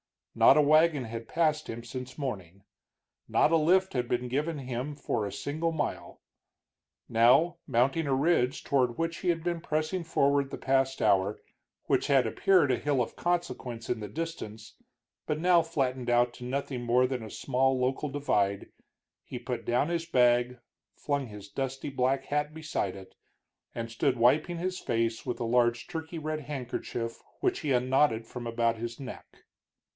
Not 0.33 0.57
a 0.57 0.61
wagon 0.61 1.03
had 1.03 1.27
passed 1.27 1.67
him 1.69 1.83
since 1.83 2.17
morning, 2.17 2.63
not 3.27 3.51
a 3.51 3.57
lift 3.57 3.93
had 3.93 4.07
been 4.07 4.29
given 4.29 4.59
him 4.59 4.95
for 4.95 5.25
a 5.27 5.31
single 5.31 5.71
mile. 5.73 6.21
Now, 7.07 7.57
mounting 7.67 8.07
a 8.07 8.15
ridge 8.15 8.63
toward 8.63 8.97
which 8.97 9.17
he 9.17 9.29
had 9.29 9.43
been 9.43 9.61
pressing 9.61 10.03
forward 10.05 10.49
the 10.49 10.57
past 10.57 11.03
hour, 11.03 11.39
which 11.85 12.07
had 12.07 12.25
appeared 12.25 12.71
a 12.71 12.77
hill 12.79 12.99
of 13.01 13.15
consequence 13.17 13.89
in 13.91 13.99
the 13.99 14.07
distance, 14.07 14.73
but 15.27 15.37
now 15.37 15.61
flattened 15.61 16.09
out 16.09 16.33
to 16.35 16.45
nothing 16.45 16.81
more 16.81 17.05
than 17.05 17.21
a 17.21 17.29
small 17.29 17.77
local 17.77 18.09
divide, 18.09 18.71
he 19.23 19.37
put 19.37 19.65
down 19.65 19.89
his 19.89 20.05
bag, 20.07 20.57
flung 20.95 21.27
his 21.27 21.47
dusty 21.49 21.89
black 21.89 22.25
hat 22.25 22.53
beside 22.55 22.95
it, 22.95 23.13
and 23.75 23.91
stood 23.91 24.17
wiping 24.17 24.57
his 24.57 24.79
face 24.79 25.25
with 25.27 25.39
a 25.41 25.43
large 25.43 25.87
turkey 25.87 26.17
red 26.17 26.39
handkerchief 26.39 27.21
which 27.41 27.59
he 27.59 27.71
unknotted 27.71 28.25
from 28.25 28.47
about 28.47 28.77
his 28.77 28.99
neck. 28.99 29.43